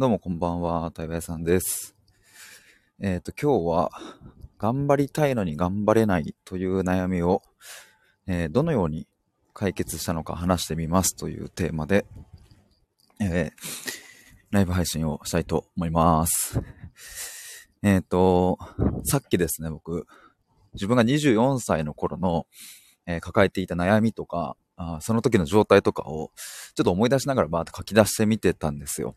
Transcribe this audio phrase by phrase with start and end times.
[0.00, 1.96] どうもこんばんは、対話屋さんです。
[3.00, 3.90] えっ、と、今日は、
[4.56, 7.42] 頑張りたいのに頑張れないという悩みを、
[8.28, 9.08] えーどのように
[9.52, 12.06] 解決したのか話してみますというテーマで、
[13.20, 13.52] えー
[14.52, 16.62] ライブ配信をしたいと思います。
[17.82, 18.56] えっ、と、
[19.02, 20.06] さっきですね、僕、
[20.74, 22.46] 自分が24歳の頃の、
[23.04, 26.30] え抱えていた悩みとか、あその時の状態とかを、
[26.76, 29.16] ちょっと思い出しながらバーって書き出してみてたんですよ。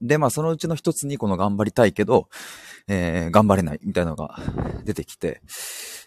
[0.00, 2.28] で、まあ、そのうちの一つにこの頑張りたいけど、
[2.88, 4.36] えー頑張れないみたいなのが
[4.84, 5.42] 出てきて、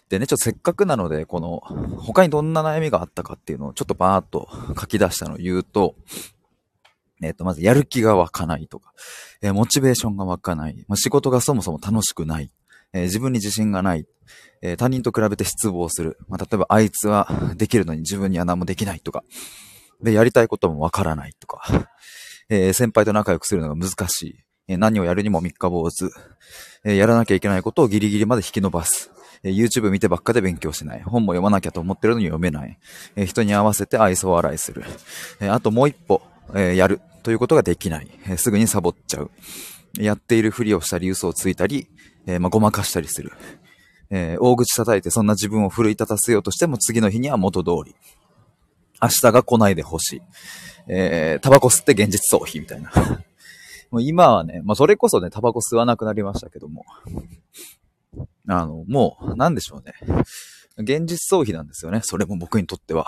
[0.08, 1.60] でね、ちょっとせっかくなので、この、
[1.98, 4.48] 他にどんな悩みがあったかっていうのをちょっとバーっと
[4.78, 5.94] 書き出したのを言うと、
[7.22, 8.92] えっ、と、まずやる気が湧かないとか、
[9.40, 12.50] えーモチベーションが湧かない、まあ、仕事がそもそも楽しくない、
[12.92, 14.06] えー自分に自信がない、
[14.60, 19.22] えー他人と比べて失望する、まあ、例えばあいつはできるのに自分には何もできないとか、
[20.02, 21.88] で、やりたいこともわからないとか、
[22.48, 24.36] えー先輩と仲良くするのが難しい。
[24.68, 26.10] えー何をやるにも三日坊主。
[26.84, 29.10] えーやらなきゃいけないことをギリギリまで引き伸ばす。
[29.42, 31.02] え YouTube 見てばっかで勉強しない。
[31.02, 32.78] 本も読まなきゃと思ってるのに読めない。
[33.14, 34.84] え人に合わせて愛想笑いする。
[35.40, 36.22] えあともう一歩、
[36.54, 38.08] えやるということができない。
[38.26, 39.30] えすぐにサボっちゃう。
[39.98, 41.86] やっているふりをしたり嘘をついたり、
[42.26, 43.32] えーまあ、ごまかしたりする。
[44.10, 47.94] え大口叩いてそんな自分を奮い立たせようとしても次の日には元通り。
[49.02, 50.22] 明日が来ないでほしい。
[50.86, 52.90] えー、タバコ吸って現実逃避みたいな。
[53.90, 56.84] もう今はね、まあそれこそね、タバコ吸わなくなりましたけども。
[58.48, 59.94] あの、もう、なんでしょうね。
[60.76, 62.00] 現実逃避なんですよね。
[62.02, 63.06] それも僕にとっては。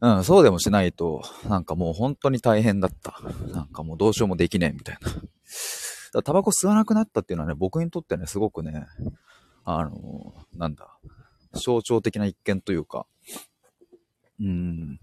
[0.00, 3.20] うん、そうでもしないと、なんかもう本当に大変だった。
[3.52, 4.98] なんかもうどうしようもできねえみたい
[6.12, 6.22] な。
[6.22, 8.86] タバコ吸わなくなったっていうのはね、僕にとってね、すごくね、
[9.64, 10.98] あの、なんだ、
[11.52, 13.06] 象徴的な一見というか、
[14.40, 14.98] うん。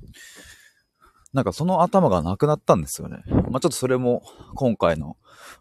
[1.35, 3.23] なんかその頭がなくなったんですよね。
[3.27, 4.23] まあちょっとそれも
[4.55, 5.17] 今回の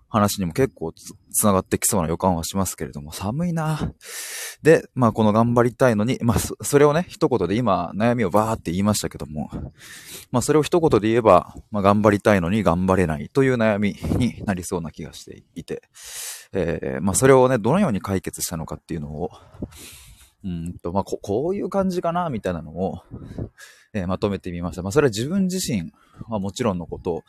[0.08, 3.92] 話にも結構つ繋がってきそうな予感はしますけれども、寒いな
[4.62, 9.50] で、まあこの頑張りたいのに、まあそそれをね、一言で今悩みをバーって言いましたけども、
[10.30, 15.82] まあそれを一言で言えば、まあ頑張りたいのに頑張れないという悩みになりそうな気がしていて、
[16.52, 19.30] えーまあそれをね、どのように解決したのかっていうのを、
[20.44, 23.02] うんと、まあこ、こういう感じかな、みたいなのを、
[23.94, 24.82] えーまとめてみました。
[24.82, 25.92] まあ、それは自分自身
[26.28, 27.24] はもちろんのこと、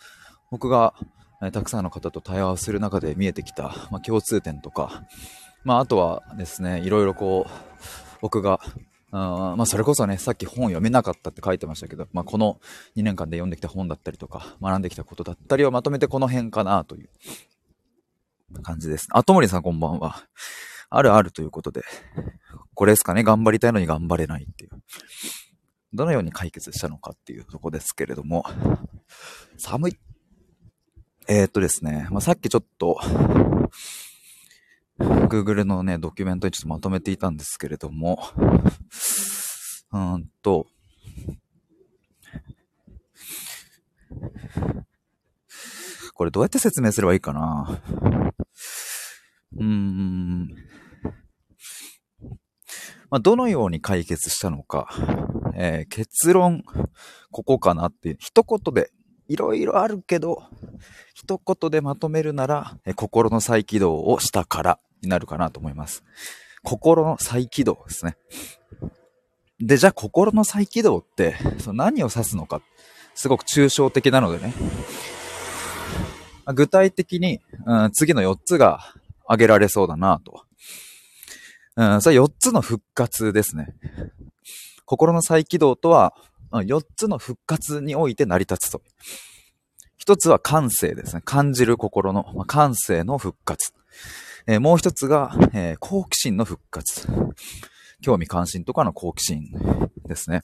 [0.51, 0.93] 僕が、
[1.41, 5.03] えーたくさんの方と対話をする中で見えてきた、まあ、共通点とか、
[5.63, 7.51] まあ、あとはですね、いろいろこう、
[8.21, 8.59] 僕が、
[9.11, 12.59] あまあ、それこそね、さっき本読めなかったって書いてましたけど、まあ、この
[12.97, 17.09] 2年間で読んできた本だったりとか、学んできたことだったりをまとめてこの辺かなという
[18.61, 19.07] 感じです。
[19.11, 20.23] あともりさんこんばんは。
[20.89, 21.83] あるあるということで、
[22.75, 24.71] これですかね、頑張りたいのに頑張れないっていう。
[25.93, 28.43] どのように解決したのかっていうとこですけれども、
[29.57, 29.97] 寒い。
[31.27, 32.99] えー、っとですね、まあ、さっきちょっと、
[34.99, 38.19] Google のね、ドキュメントにちょっとまとめていたんですけれども、
[39.91, 40.67] うーんと、
[46.13, 47.81] これどうやって説明すればいいかな？
[49.57, 50.55] うーん。
[53.15, 54.89] まあ、どのように解決したのか、
[55.55, 56.65] えー結論、
[57.31, 58.91] ここかなっていう、一言で、
[59.29, 60.43] いろいろあるけど、
[61.13, 66.03] 一言でまとめるなら、えー心の再起動をしたからになるかなと思います。
[66.61, 68.17] 心の再起動ですね。
[69.61, 72.61] で、じゃあ心の再起動って、その何を指すのか、
[73.13, 74.53] すごく抽象的なのでね。
[76.53, 78.81] 具体的に、うん、次の4つが
[79.23, 80.44] 挙げられそうだなと。
[81.77, 83.75] うん、それ4つの復活ですね。
[84.85, 86.25] 心の再起動とは、うん
[86.59, 88.81] 4つの復活において成り立つと。
[89.97, 91.21] 一つは感性ですね。
[91.25, 93.73] 感じる心の、まあ感性の復活。
[94.47, 97.07] えーもう一つが、えー好奇心の復活。
[98.01, 99.49] 興味関心とかの好奇心
[100.07, 100.43] ですね。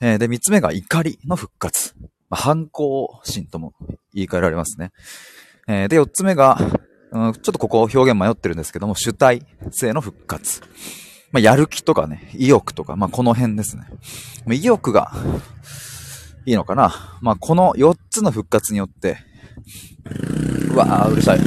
[0.00, 1.94] えーで、三つ目が怒りの復活。
[2.28, 3.72] まあ反抗心とも
[4.12, 4.90] 言い換えられますね。
[5.68, 6.58] えで、四つ目が、
[7.12, 10.62] うん、ちょっとここ表現迷ってるんですけども、主体性の復活。
[11.30, 13.84] まあ、やる気とかね、意欲とか、まあ、この辺ですね。
[14.46, 15.12] まあ意欲が、
[16.44, 17.18] いいのかな。
[17.20, 19.18] まあ、この4つの復活によって、
[20.70, 21.40] うわー、うるさい。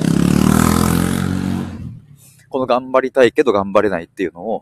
[2.48, 4.62] この頑張りたいけど頑張れないっていうのを、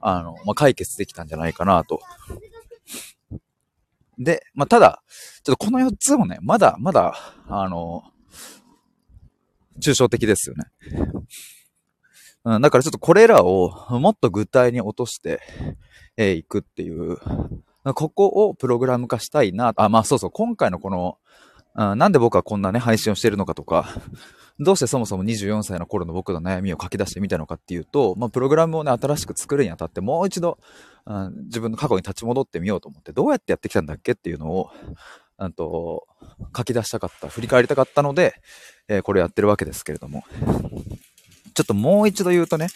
[0.00, 2.00] あの、まあ、解決できたんじゃないかなと。
[4.18, 5.02] で、まあ、ただ、
[5.42, 7.14] ちょっとこの4つもね、まだ、まだ、
[7.48, 8.02] あの、
[9.80, 10.64] 抽象的ですよね。
[12.44, 15.40] うん、だからちょっとこれらをもっと具体に落として、
[16.16, 17.18] えーいくっていう、
[17.94, 19.72] ここをプログラム化したいな。
[19.76, 21.18] あ、まあそうそう、今回のこの
[21.80, 23.88] あなんで僕はこんなね、配信をしてるのかとか、
[24.58, 30.58] どうしてそもそも24歳の頃の僕の悩みを書き出してみたのかっていうと、まあ、プログラムをね、新しく作るにあたって、もう一度、
[31.04, 34.70] あ自分の過去に立ち戻ってみようと思って、どうやってやってきたんだっけっていうのを、
[35.36, 36.08] あと、
[36.56, 38.34] 書き出したかった、振り返りたかったので、
[38.88, 40.24] えー、これやってるわけですけれども。
[41.54, 42.68] ちょっともう一度言うとね、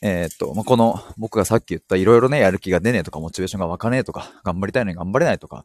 [0.00, 5.64] えー、っと、まあ、この、僕がさっき言ったいろいろね、やる気が出ねえとか、モチベーションが湧かねえとか、頑張りたいのに頑張れないとか、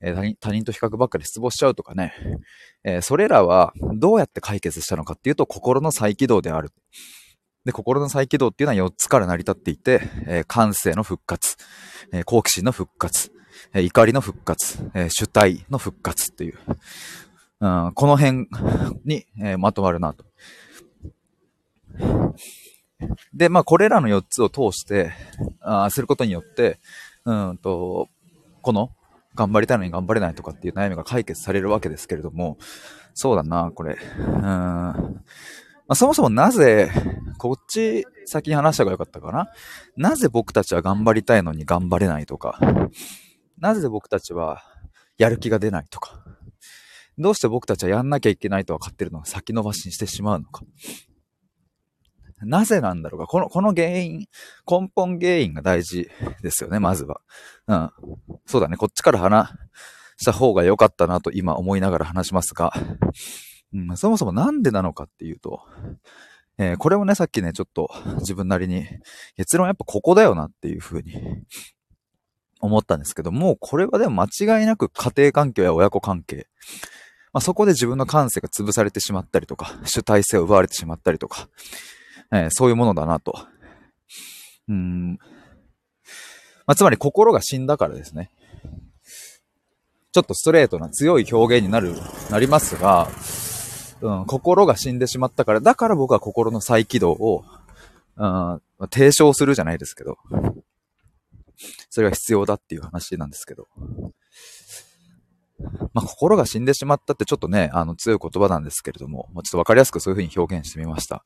[0.00, 2.14] えー、他人と比較ばっかり失望しちゃうとかね、
[2.84, 6.72] えー、それらはどうやって解決したのかっていうと、心の再起動である。
[7.64, 11.56] で、心の再起動っていうのは4つから成り立っていて、えー、感性の復活、
[12.12, 13.32] え、好奇心の復活、
[13.74, 16.58] え、怒りの復活、え、主体の復活っていう、
[17.60, 18.48] うん、この辺
[19.04, 20.24] に、えー、まとまるなと。
[23.32, 25.12] で、まあ、これらの4つを通して、
[25.60, 26.78] あすることによって、
[27.24, 28.08] うんと、
[28.62, 28.90] この、
[29.34, 32.56] 頑張りたいのに頑張れないとかっていう悩みが解決されるわけですけれども、
[33.12, 33.98] そうだな、これ。
[34.18, 34.40] うん。
[34.42, 36.90] まあ、そもそもなぜ、
[37.38, 39.48] こっち先に話した方がよかったかな？
[39.96, 42.58] なぜ僕たちは頑張りたいのに頑張れないとか、
[43.58, 44.62] なぜ僕たちは
[45.16, 46.24] やる気が出ないとか、
[47.18, 50.64] どうして僕たちはやんなきゃいけないと分かってるのを先延ばしにしてしまうのか。
[52.42, 53.26] なぜなんだろうか。
[53.26, 54.26] この、この原因、
[54.70, 56.10] 根本原因が大事
[56.42, 57.20] ですよね、まずは。
[57.66, 57.90] うん。
[58.44, 59.50] そうだね、こっちから話
[60.18, 62.72] した方が良かったなと今思いながら話しますが、
[63.72, 65.62] うん、そもそもなんでなのかっていうと、
[66.58, 67.90] えー、これをね、さっきね、ちょっと
[68.20, 68.86] 自分なりに、
[69.36, 71.14] 結論やっぱここだよなっていうふうに
[72.60, 76.48] 思ったんですけどもう、これはでも間違いなく家庭環境や親子関係、
[77.32, 81.48] まあ、そこで自分の感性が潰されてしまったりとか、 主体性を奪われてしまったりとか、
[82.32, 83.46] えー、そういうものだなと。
[84.68, 85.12] うん。
[86.66, 88.30] まあ、つまり心が死んだからですね。
[90.12, 91.94] ちょっとストレートな強い表現になる、
[92.30, 93.08] なりますが、
[94.00, 97.44] うん、心が死んでしまったから、だから僕は心の再起動を、
[98.16, 100.16] うん、提唱するじゃないですけど、
[101.90, 103.68] それが必要だっていう話なんですけど。
[105.94, 111.24] まあ、心が死んでしまったってちょっとね、あの強い言葉なんですけれども、ま、ちょっとわかりやすくそういうふうに表現してみました。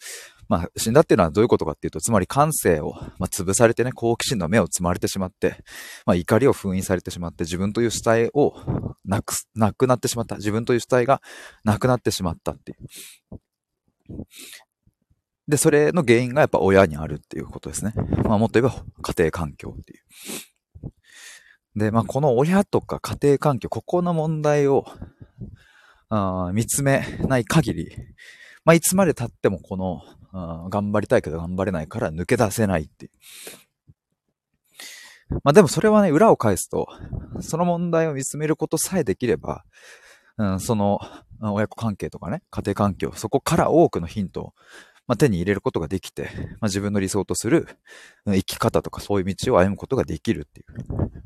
[0.48, 5.64] まあ、死んだっていうのはどういうことかっていうと、つまり感性を、まあ、潰されてね、好奇心の目を積まれてしまって、
[6.06, 8.54] まあ、怒りを封印されてしまって、自分という主体を
[9.04, 10.36] なく、なくなってしまった。
[10.36, 11.22] 自分という主体が
[11.64, 14.26] なくなってしまったっていう。
[15.48, 17.92] で、それの原因がやっぱ親にあるっていうことですね。
[18.24, 20.00] まあ、もっと言えば家庭環境っていう。
[21.76, 24.84] で、まあ、この親とか家庭環境、ここの問題を、
[26.08, 27.96] あ見つめない限り、
[28.64, 30.02] まあ、いつまで経ってもこの、
[30.32, 33.12] あ頑張りたいけど頑張れないから抜け出せないっていう。
[35.44, 36.88] まあ、でもそれはね、裏を返すと、
[37.40, 39.64] その問題を見つめることさえできれば、
[40.38, 41.00] うん、その、
[41.40, 44.54] 親子関係とかね、家庭環境、そこから多くのヒントを、
[45.06, 47.68] まあ、手に入れることができて、まあ、自分の理想とする
[48.26, 51.19] 生き方とかそういう道を歩むことができるっていう。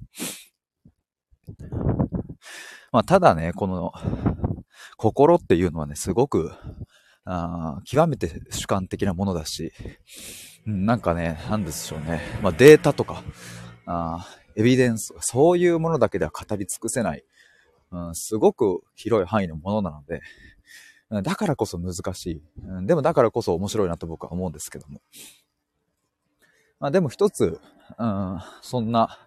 [2.93, 3.93] まあ、ただね、この、
[4.96, 6.52] 心っていうのはね、すごく、
[7.26, 9.72] あ極めて主観的なものだし、
[10.66, 12.20] うん、なんかね、なんでしょうね。
[12.43, 13.22] まあ、データとか、
[13.87, 14.26] あ
[14.56, 17.25] エビデンス、そういうものだけでは語り尽くせない、
[17.90, 20.21] うん、すごく広い範囲のものなので、
[21.23, 22.42] だからこそ難しい。
[22.62, 25.00] うん、でもだからこそ面白いなと僕は思うんですけども。
[26.80, 27.61] まあでも一つ、
[27.99, 29.24] うん、そんな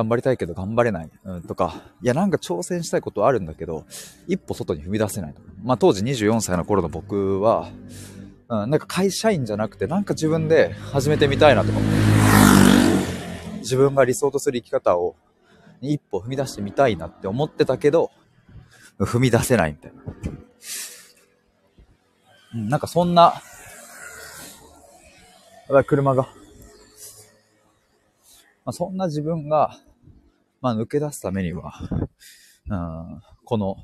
[0.00, 3.84] 頑張りたいけど頑張れない、うん、とか、いやなんか挑戦したいことあるんだけど、
[4.26, 5.48] 一歩外に踏み出せないとか。
[5.62, 7.68] まあ当時24歳の頃の僕は、
[8.48, 11.78] うん、なんか会社員じゃなくてなんか自分で始めてみたいなとか、
[13.58, 15.16] 自分が理想とする生き方を
[15.82, 18.10] 一歩踏み出してみたいなって思ってたけど、
[18.98, 20.02] 踏み出せないみたいな。
[22.54, 23.34] うん、なんかそんな、
[25.68, 26.22] やばい、車が。
[28.64, 29.76] まあ、そんな自分が、
[30.60, 31.72] まあ、抜け出すためには、
[32.68, 33.76] うん、この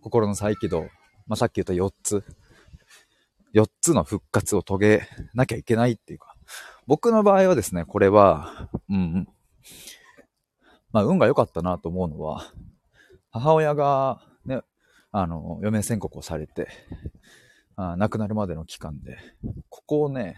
[0.00, 0.82] 心の再起動、
[1.26, 2.24] まあ、さっき言った4つ、
[3.54, 6.36] 4つの復活を遂げなきゃいけないっていうか、
[6.86, 9.28] 僕の場合はですね、これは、うん、
[10.92, 12.52] まあ、運が良かったなと思うのは、
[13.30, 14.62] 母親がね、
[15.10, 16.68] あの、余命宣告をされて、
[17.76, 19.18] あ亡くなるまでの期間で、
[19.68, 20.36] ここをね、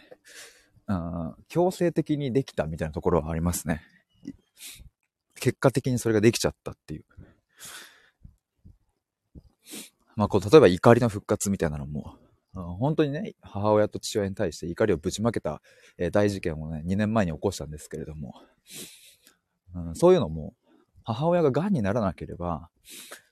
[1.49, 3.83] 強制的にできたみたいなところはありますね。
[5.47, 7.05] 結果的にそれができちゃったっていう。
[10.17, 12.17] まあ、こう、例えば怒りの復活みたいなのも、
[12.53, 15.63] 本当にね、母親と父親に対して怒りをぶちまけた、
[15.99, 18.35] え大事件をね、2年前に起こしたんですけれども、
[19.73, 20.53] うん、そういうのも、
[21.05, 22.69] 母親が癌にならなければ、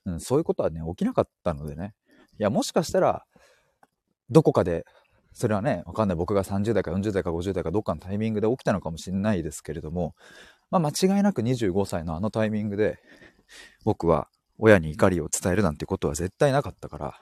[0.05, 1.95] うん、そういうことはね、起きなかったのでね。
[2.39, 3.25] いや、もしかしたら、
[4.29, 4.85] どこかで、
[5.33, 6.15] それはね、わかんない。
[6.15, 10.15] 僕が30代か40代か50代かどっかのタイミングで起きたのかもしれないですけれども、
[10.71, 12.99] まあ、間違いなく25歳のあのタイミングで、
[13.83, 17.19] 僕は親に怒りを伝えるなんてことは絶対なかったから、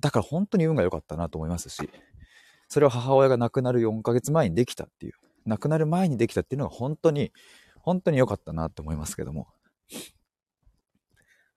[0.00, 1.90] だから本当に運が良かったなと思いますし、
[2.68, 5.12] それを母親が亡くなる4ヶ月前にできたっていう、
[5.46, 7.32] 亡くなる前にできたっていうのが本当に、
[7.80, 9.48] 本当に良かったなって思いますけども。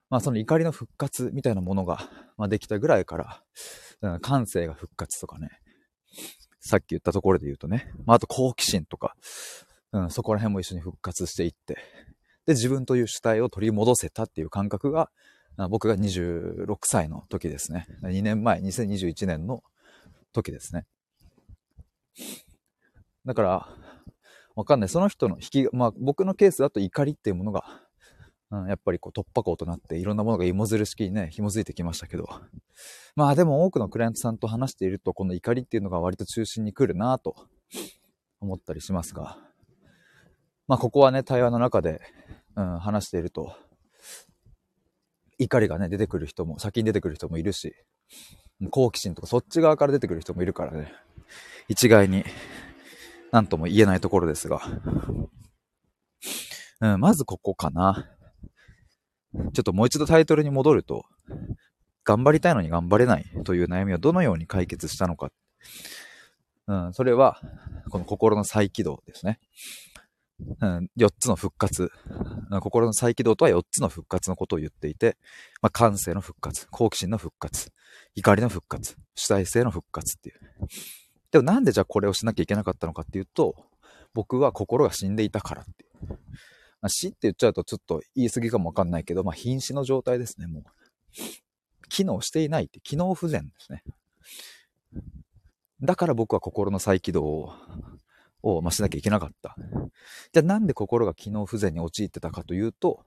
[0.09, 3.17] まあその怒りの復活みたいなものが、まあ、できたぐらいか
[4.01, 5.49] ら、感性が復活とかね、
[6.59, 9.15] さっき言ったところで言うとね、まああと好奇心とか、
[9.93, 11.77] うん、そこら辺も一緒に復活していって、
[12.45, 15.09] で、自分という主体を取り戻せたっていう感覚が、
[15.69, 17.87] 僕が26歳の時ですね。
[18.03, 19.63] 2年前、2021年の
[20.33, 20.85] 時ですね。
[23.25, 23.69] だから、
[24.55, 24.89] わかんない。
[24.89, 27.63] その人の引き、まあ僕のケースだと怒りっていうものが、
[28.49, 32.27] うん、やっぱりこう突破口となっていろんなものが芋づる式にね、紐づいてきましたけど。
[33.15, 37.35] まあでも多くのクライアントさんと話していると、この怒りっていうのが割と中心に来るなと
[38.39, 39.37] 思ったりしますが。
[40.71, 41.99] まあここはね、対話の中で、
[42.55, 43.57] うん、話していると、
[45.37, 47.75] 怒りがね、出てくる人も、先に出てくる人もいるし、
[48.69, 50.93] 好奇心とかそっち側から出てくる人もいるからね、
[51.67, 52.23] 一概に
[53.33, 54.61] 何とも言えないところですが、
[56.79, 58.09] うん、まずここかな。
[59.33, 61.03] ちょっともう一度タイトルに戻ると、
[62.05, 65.33] 頑張りたいのに頑張れないという悩みをどのように解決したのか。
[66.67, 67.41] うん、それは、
[67.89, 69.41] この心の再起動ですね。
[70.59, 71.91] うん、4つの復活。
[72.61, 75.17] 心の再起動とは4つの復活のことを言っていて、
[75.61, 77.71] まあ、感性の復活、好奇心の復活、
[78.15, 80.39] 怒りの復活、主体性の復活っていう。
[81.31, 83.55] でもなんでじゃあこれをしなきゃいけなかったのかっていうと、
[84.13, 86.19] 僕は心が死んでいたからっていう。
[86.81, 90.63] まあ、死って言っちゃうとちょっと言い過ぎかもわかんないけど、まあ、瀕死の状態ですね、もう。
[91.89, 93.83] 機能していないって、機能不全ですね。
[95.81, 97.53] だから僕は心の再起動を
[98.43, 99.55] を、まあ、しなきゃいけなかった。
[100.33, 103.05] じゃあなんで心が機能不全に陥ってたかというと、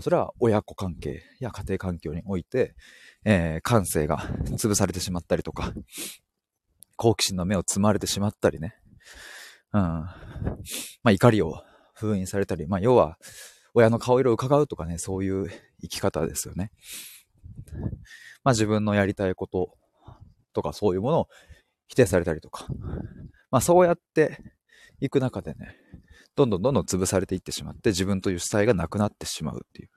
[0.00, 2.76] それは親子関係や家庭環境において、
[3.24, 5.72] えー、感性が潰されてしまったりとか、
[6.96, 8.76] 好奇心の目を摘まれてしまったりね。
[9.72, 9.80] うん。
[9.80, 10.14] ま
[11.04, 11.62] あ怒りを
[11.94, 13.18] 封印されたり、まあ要は、
[13.74, 15.48] 親の顔色を伺うとかね、そういう
[15.80, 16.70] 生き方ですよね。
[18.44, 19.76] まあ自分のやりたいこと
[20.52, 21.28] とかそういうものを
[21.88, 22.66] 否定されたりとか。
[23.50, 24.38] まあそうやって
[25.00, 25.76] 行く中でね、
[26.36, 29.90] どんどんどんどん潰されていってしまって、自分という主体がなくなってしまうっていう。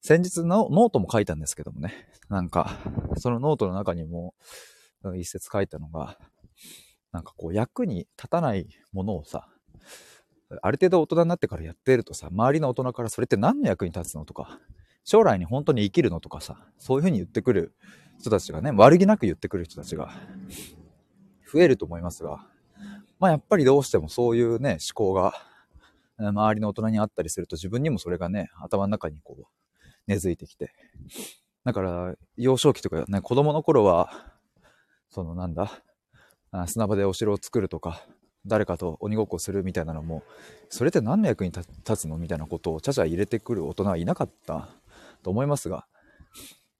[0.00, 2.78] 先日のノートも書いたんですけどもね、なんか、
[3.16, 4.34] そのノートの中にも、
[5.16, 6.18] 一節書いたのが、
[7.12, 9.48] なんかこう役に立たないものをさ、
[10.60, 14.60] ある程度大人になってからやってるとさ、周りの大人からそれって何の役に立つのとか、
[15.04, 17.74] 将来に本当に活きるのとかさ、そういうふうに言ってくる
[18.20, 20.10] 人たちがね、悪気なく言ってくる人たちが
[21.52, 22.46] 増えると思いますが、
[23.22, 25.32] まあやっぱりどうしてもそういうね、思考が、
[26.18, 29.44] 周りの大人にあったりすると自分にもそれがね、頭の中にこう、
[30.08, 30.74] 根付いてきて。
[31.64, 34.10] だから、幼少期とかね、子供の頃は、
[35.08, 35.70] そのなんだ、
[36.66, 38.04] 砂場でお城を作るとか、
[38.44, 40.24] 誰かと鬼ごっこするみたいなのも、
[40.68, 44.68] それって何の役に立つのみたいなことをちゃちゃ入れてくる大人はいなかった
[45.22, 45.86] と思いますが、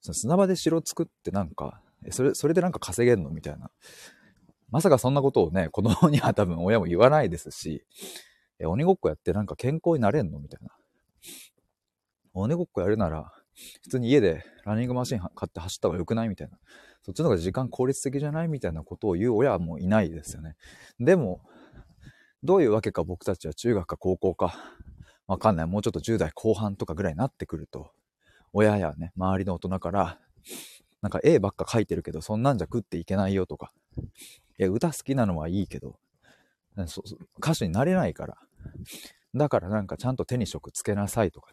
[0.01, 1.81] その砂場で城作ってなんか、
[2.11, 3.71] それ、それでなんか稼げんのみたいな。
[4.73, 7.85] まさかそんなことをね、子供には多分親も言わないですし、
[8.59, 10.71] え、鬼ごっこやってなんか健康になれんのみたいな。
[12.33, 13.31] 鬼ごっこやるなら、
[13.83, 16.59] 普通に家でランニングマシン買って走った方が良くないみたいな。
[17.03, 20.57] そっちの方が時間効率的じゃないみたいなことを言う親はもういないですよね。
[20.99, 21.43] でも、
[22.43, 24.57] どういうわけか僕たちは中学か高校か、
[25.27, 25.67] わかんない。
[25.67, 27.91] もうちょっと10代後半とかぐらいになってくると、
[28.55, 30.19] 親やね、周りの大人から、
[31.03, 33.73] なんか絵ばっか描いてるけど、そんなんじゃ食っていけないよとか、
[34.63, 35.99] いや、歌好きなのはいいけど、
[36.87, 37.03] そ
[37.39, 38.39] 歌手になれないから。
[39.35, 41.53] だからなんかちゃんと手に職つけなさいとか。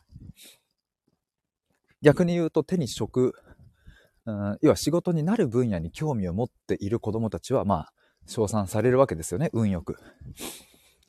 [2.04, 3.34] 逆に言うと手に職、
[4.26, 7.94] うん、要は仕事になる分野に興味を持っている子供たちは、まあ、
[8.28, 9.98] 称賛されるわけですよね、運よく。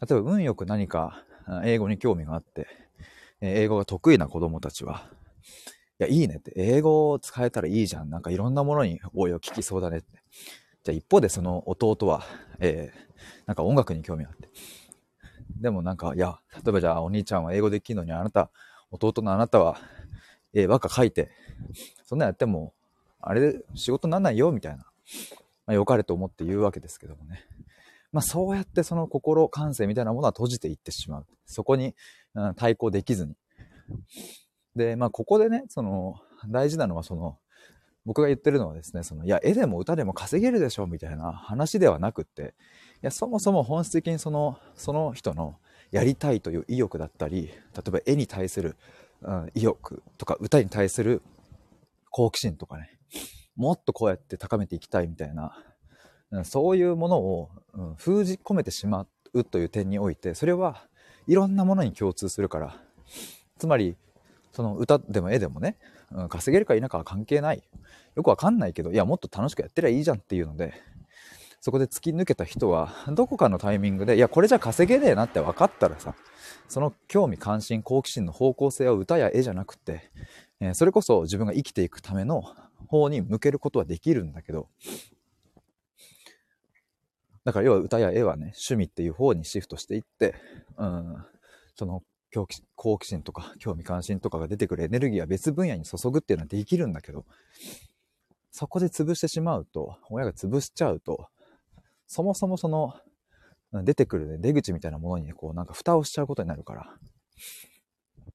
[0.00, 1.22] 例えば運よく何か
[1.64, 2.66] 英語に興味があって、
[3.42, 5.10] 英語が得意な子供たちは、
[6.00, 8.08] いや、いいねって、英語を使えたらいいじゃん。
[8.08, 10.06] なんかいろんなものに応用聞きそうだねって。
[10.82, 12.24] じゃあ一方でその弟は、
[12.58, 14.48] えー、なんか音楽に興味があって。
[15.60, 18.50] でもなんか、いや、例えばじゃあお兄ちゃんは英語できるのにあなた、
[18.90, 19.78] 弟のあなたは、
[20.54, 21.30] えー、ばっか書いて、
[22.04, 22.72] そんなやっても、
[23.20, 24.84] あれで仕事になんないよ、みたいな。
[25.66, 27.44] まあ、良かれと思って言うわけですけどもね。
[28.12, 31.26] まあそうやってその心、感性みたいなものは閉じていってしまう。
[31.44, 31.94] そこに、
[32.34, 33.36] うん、対抗できずに。
[34.74, 36.16] で、まあ、ここでね、その、
[36.48, 37.38] 大事なのは、その、
[38.10, 42.46] 僕が言ってるのはですね、その、いや、絵でも歌でも稼げるでしょ、みたいな話ではなくって、い
[43.02, 45.60] や、そもそも本質的にその、その人の
[45.92, 47.52] やりたいという意欲だったり、例
[47.86, 48.76] えば絵に対する、
[49.22, 51.22] うん、意欲とか歌に対する
[52.10, 52.98] 好奇心とかね、
[53.54, 55.56] もっとこうやって高めていきたいみたいな、
[56.32, 60.82] うん、そういうものを、うん、封じ込めてしまうという点において、それは
[61.28, 62.76] いろんなものに共通するから、
[63.56, 63.94] つまり、
[64.50, 65.76] その歌でも絵でもね、
[66.12, 67.62] うん、稼げるか否かは関係ない。
[68.16, 70.74] よくわかんないけど、いや、もっと楽しくやってりゃいいじゃんっていうので、
[71.60, 76.14] そこで突き抜けた人は、どこかのタイミングで、いや、これじゃ稼げねえなって分かったらさ、
[76.68, 80.10] その興味関心好奇心の方向性を歌や絵じゃなくて、
[80.60, 82.42] えー、それこそ自分が生きていくための
[82.88, 84.68] 方に向けることはできるんだけど、
[87.44, 90.34] だから要は歌や絵はね、趣味っていう方にシフトしていって、
[90.76, 91.16] うん、
[91.74, 92.02] その
[92.32, 97.26] 好奇心とか 興味関心とかが出てくるエネルギーは別分野に注ぐっていうのはできるんだけど、
[98.50, 101.28] そこで潰してしまうと、親が潰しちゃうと、
[102.06, 102.94] そもそもその、
[103.84, 106.98] 出てくるね、出口みたいなものに、こうなんか蓋をしちゃうことになるから。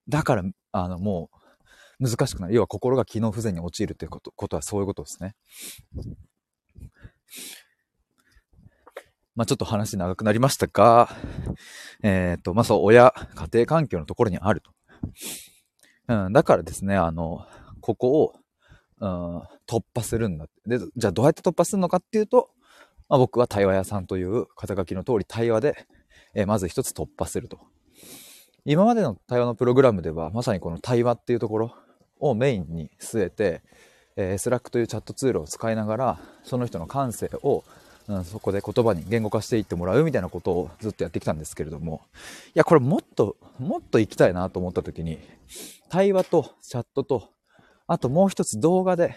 [0.08, 1.30] だから、あの、も
[2.00, 2.56] う、難しくなる。
[2.56, 5.36] 要は心が機能不全に陥るっていうことことはそういうことですね。
[9.36, 11.10] まあちょっと話長くなりましたが、
[12.04, 14.72] えっ、ー、と、まあそう、親、家庭環境のところにあると。
[16.08, 17.46] うん、だからですね、あの、
[17.82, 18.34] ここを、
[19.01, 20.77] うん、突破するんだって。
[20.77, 22.50] で、じゃあどうやって突破するのかっていうと、
[23.10, 25.88] まあ、僕は対話屋さんという肩書きの通り対話で、
[26.34, 27.60] えー、まず一つ突破すると。
[28.65, 31.75] 今までの対話のプログラムでは、まさにこの対話っていうところ
[32.20, 33.62] をメインに据えて、
[34.15, 37.63] えー、スラックというチャットツールを使いながら、その人の感性を、
[38.08, 42.02] うん、そこで言葉に言語化していってもらうみたいなことをずっとやってきたんですけれども、
[42.48, 45.20] いや、これもっと、もっと行きたいなと思った時に、
[45.90, 47.30] 対話とチャットと、
[47.88, 49.16] あともう一つ動画で、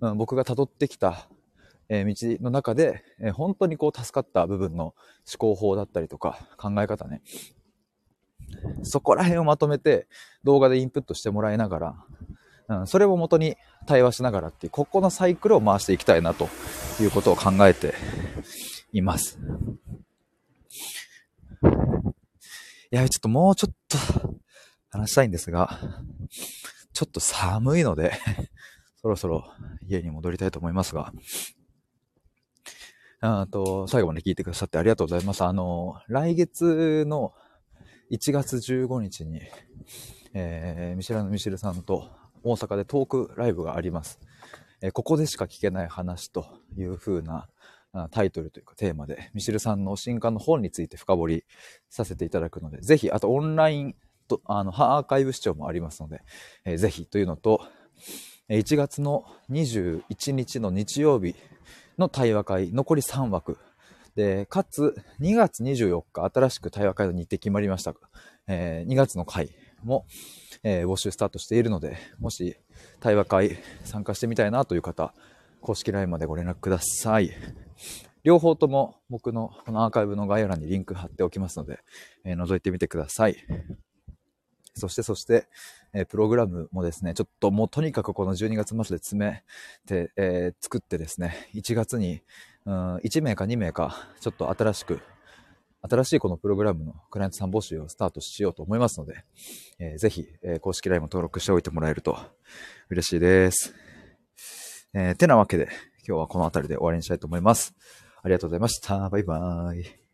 [0.00, 1.28] うん、僕が辿ってきた
[1.88, 4.94] えー、道の中で、えー、本当にこう助かった部分の思
[5.38, 7.22] 考法だったりとか考え方ね。
[8.82, 10.06] そこら辺をまとめて
[10.42, 12.04] 動画でインプットしてもらいながら、
[12.68, 13.56] うん、それを元に
[13.88, 16.50] 対話しながらっていう、ここのサイクルを回していきたいなと
[17.00, 17.94] いうことを考えて
[18.92, 19.38] います。
[22.90, 24.38] いや、ちょっともうちょっと
[24.90, 25.80] 話したいんですが、
[26.92, 28.12] ちょっと寒いので
[29.00, 29.44] そろそろ
[29.86, 31.12] 家に戻りたいと思いますが、
[33.20, 35.42] あと、最後まで聞いてくださってありがとうございます。
[35.42, 37.32] あの、来月の
[38.10, 39.40] 1月15日に、
[40.34, 42.10] えー、ミシェラのミシェルさんと
[42.42, 44.20] 大阪でトークライブがあります。
[44.80, 46.46] えー、ここでしか聞けない話と
[46.76, 47.48] いう風な
[48.10, 51.44] タイトルというかテーマで、ミシェルさんの新刊の本について深掘り
[51.88, 53.94] させていただくので、ぜひ、あとオンライン
[54.28, 56.20] と、あの、アーカイブ視聴もありますので、
[56.64, 57.62] えー、ぜひというのと、
[58.48, 61.34] 1月の21日の日曜日
[61.98, 63.58] の対話会、残り3枠。
[64.14, 67.94] で、かつ、2月24日、新しく対話会の日程決まりました。
[68.46, 69.50] えー、2月の会
[69.82, 70.06] も、
[70.62, 72.56] えー、募集スタートしているので、もし、
[73.00, 75.14] 対話会参加してみたいなという方、
[75.60, 77.32] 公式 LINE までご連絡ください。
[78.24, 81.80] 両方とも僕のこのアーカイブの概要欄にリンク貼っておきますので、
[82.24, 83.36] えー、覗いてみてください。
[84.74, 85.46] そして、そして、
[85.92, 89.44] えー、プログラムもですね、ちょっともうとにかくこの12月末で詰め
[89.86, 92.22] て、えー、作ってですね、1月に、
[92.64, 95.00] うん、1名か2名か、ちょっと新しく、
[95.82, 99.24] 新しいこのプログラムのクライアントさん募集をスタートしようと思いますので、
[99.78, 102.18] えー、ぜひ、えー、公式 LINE も登録しておいてもらえると
[102.90, 103.74] 嬉しいです。
[104.94, 105.68] えー、てなわけで、
[106.06, 107.74] 今日はこの辺りで終わりにしたいと思います。
[108.22, 109.08] ありがとうございました。
[109.08, 110.07] バイバーイ。